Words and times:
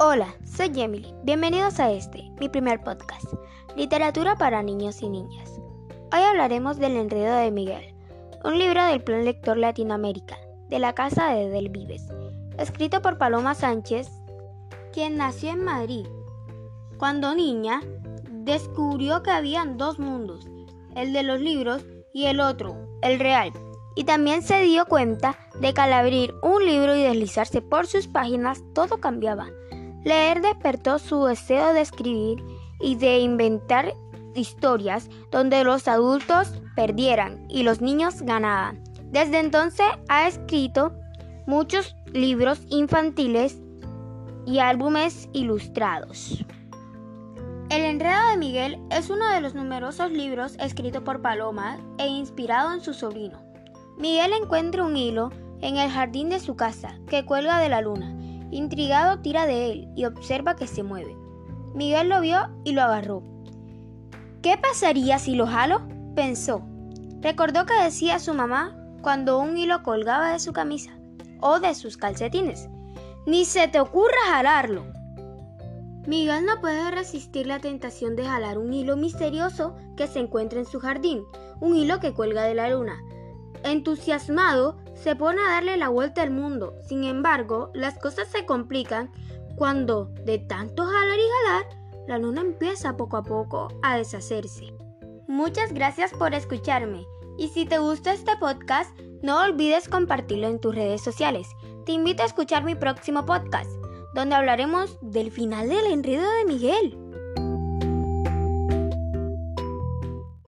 Hola, 0.00 0.34
soy 0.44 0.72
Emily. 0.74 1.14
Bienvenidos 1.22 1.78
a 1.78 1.92
este, 1.92 2.28
mi 2.40 2.48
primer 2.48 2.82
podcast, 2.82 3.32
Literatura 3.76 4.34
para 4.34 4.60
niños 4.60 5.00
y 5.02 5.08
niñas. 5.08 5.48
Hoy 6.12 6.20
hablaremos 6.20 6.78
del 6.78 6.96
Enredo 6.96 7.36
de 7.36 7.52
Miguel, 7.52 7.94
un 8.42 8.58
libro 8.58 8.84
del 8.84 9.04
Plan 9.04 9.24
Lector 9.24 9.56
Latinoamérica, 9.56 10.36
de 10.68 10.80
la 10.80 10.94
Casa 10.94 11.28
de 11.28 11.48
Del 11.48 11.68
Vives, 11.68 12.08
escrito 12.58 13.02
por 13.02 13.18
Paloma 13.18 13.54
Sánchez, 13.54 14.10
quien 14.92 15.16
nació 15.16 15.50
en 15.50 15.62
Madrid. 15.62 16.08
Cuando 16.98 17.36
niña, 17.36 17.80
descubrió 18.32 19.22
que 19.22 19.30
habían 19.30 19.78
dos 19.78 20.00
mundos, 20.00 20.44
el 20.96 21.12
de 21.12 21.22
los 21.22 21.40
libros 21.40 21.86
y 22.12 22.26
el 22.26 22.40
otro, 22.40 22.76
el 23.00 23.20
real. 23.20 23.52
Y 23.94 24.02
también 24.02 24.42
se 24.42 24.60
dio 24.62 24.86
cuenta 24.86 25.38
de 25.60 25.72
que 25.72 25.80
al 25.80 25.92
abrir 25.92 26.34
un 26.42 26.66
libro 26.66 26.96
y 26.96 27.02
deslizarse 27.02 27.62
por 27.62 27.86
sus 27.86 28.08
páginas 28.08 28.60
todo 28.74 28.98
cambiaba. 28.98 29.46
Leer 30.04 30.42
despertó 30.42 30.98
su 30.98 31.24
deseo 31.24 31.72
de 31.72 31.80
escribir 31.80 32.44
y 32.80 32.96
de 32.96 33.18
inventar 33.20 33.94
historias 34.34 35.08
donde 35.30 35.64
los 35.64 35.88
adultos 35.88 36.60
perdieran 36.76 37.46
y 37.48 37.62
los 37.62 37.80
niños 37.80 38.20
ganaban. 38.22 38.82
Desde 39.10 39.40
entonces 39.40 39.86
ha 40.08 40.28
escrito 40.28 40.92
muchos 41.46 41.96
libros 42.12 42.60
infantiles 42.68 43.60
y 44.44 44.58
álbumes 44.58 45.28
ilustrados. 45.32 46.44
El 47.70 47.82
Enredo 47.82 48.30
de 48.30 48.36
Miguel 48.36 48.78
es 48.90 49.08
uno 49.08 49.26
de 49.30 49.40
los 49.40 49.54
numerosos 49.54 50.10
libros 50.10 50.56
escritos 50.60 51.02
por 51.02 51.22
Paloma 51.22 51.78
e 51.96 52.06
inspirado 52.06 52.74
en 52.74 52.82
su 52.82 52.92
sobrino. 52.92 53.42
Miguel 53.96 54.32
encuentra 54.32 54.84
un 54.84 54.96
hilo 54.96 55.30
en 55.62 55.76
el 55.78 55.90
jardín 55.90 56.28
de 56.28 56.40
su 56.40 56.56
casa 56.56 56.98
que 57.08 57.24
cuelga 57.24 57.58
de 57.58 57.70
la 57.70 57.80
luna 57.80 58.14
Intrigado 58.54 59.18
tira 59.18 59.46
de 59.46 59.72
él 59.72 59.88
y 59.96 60.04
observa 60.04 60.54
que 60.54 60.68
se 60.68 60.84
mueve. 60.84 61.16
Miguel 61.74 62.08
lo 62.08 62.20
vio 62.20 62.38
y 62.62 62.70
lo 62.70 62.82
agarró. 62.82 63.24
¿Qué 64.42 64.56
pasaría 64.56 65.18
si 65.18 65.34
lo 65.34 65.48
jalo? 65.48 65.82
pensó. 66.14 66.62
Recordó 67.20 67.66
que 67.66 67.74
decía 67.82 68.20
su 68.20 68.32
mamá 68.32 68.76
cuando 69.02 69.40
un 69.40 69.58
hilo 69.58 69.82
colgaba 69.82 70.30
de 70.30 70.38
su 70.38 70.52
camisa 70.52 70.96
o 71.40 71.58
de 71.58 71.74
sus 71.74 71.96
calcetines. 71.96 72.68
Ni 73.26 73.44
se 73.44 73.66
te 73.66 73.80
ocurra 73.80 74.14
jalarlo. 74.28 74.84
Miguel 76.06 76.46
no 76.46 76.60
puede 76.60 76.92
resistir 76.92 77.48
la 77.48 77.58
tentación 77.58 78.14
de 78.14 78.24
jalar 78.24 78.58
un 78.58 78.72
hilo 78.72 78.96
misterioso 78.96 79.74
que 79.96 80.06
se 80.06 80.20
encuentra 80.20 80.60
en 80.60 80.66
su 80.66 80.78
jardín, 80.78 81.24
un 81.60 81.74
hilo 81.74 81.98
que 81.98 82.14
cuelga 82.14 82.44
de 82.44 82.54
la 82.54 82.70
luna. 82.70 83.02
Entusiasmado, 83.64 84.76
se 84.94 85.16
pone 85.16 85.40
a 85.40 85.50
darle 85.50 85.76
la 85.76 85.88
vuelta 85.88 86.22
al 86.22 86.30
mundo. 86.30 86.76
Sin 86.86 87.04
embargo, 87.04 87.70
las 87.74 87.98
cosas 87.98 88.28
se 88.28 88.44
complican 88.46 89.10
cuando, 89.56 90.06
de 90.24 90.38
tanto 90.38 90.84
jalar 90.84 91.18
y 91.18 91.28
jalar, 91.46 91.84
la 92.08 92.18
luna 92.18 92.40
empieza 92.40 92.96
poco 92.96 93.16
a 93.16 93.22
poco 93.22 93.68
a 93.82 93.96
deshacerse. 93.96 94.74
Muchas 95.26 95.72
gracias 95.72 96.12
por 96.12 96.34
escucharme 96.34 97.06
y 97.38 97.48
si 97.48 97.64
te 97.64 97.78
gusta 97.78 98.12
este 98.12 98.36
podcast, 98.38 98.96
no 99.22 99.40
olvides 99.40 99.88
compartirlo 99.88 100.48
en 100.48 100.60
tus 100.60 100.74
redes 100.74 101.02
sociales. 101.02 101.48
Te 101.86 101.92
invito 101.92 102.22
a 102.22 102.26
escuchar 102.26 102.64
mi 102.64 102.74
próximo 102.74 103.24
podcast, 103.26 103.70
donde 104.14 104.34
hablaremos 104.34 104.98
del 105.00 105.30
final 105.30 105.68
del 105.68 105.86
enredo 105.86 106.30
de 106.30 106.44
Miguel. 106.44 107.03